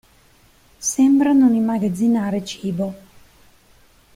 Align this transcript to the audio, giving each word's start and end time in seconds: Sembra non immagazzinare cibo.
Sembra 0.93 1.31
non 1.31 1.53
immagazzinare 1.53 2.43
cibo. 2.43 2.87